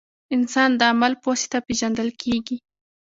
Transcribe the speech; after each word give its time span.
•انسان 0.35 0.69
د 0.75 0.81
عمل 0.91 1.13
په 1.21 1.25
واسطه 1.29 1.57
پېژندل 1.67 2.09
کېږي. 2.21 2.57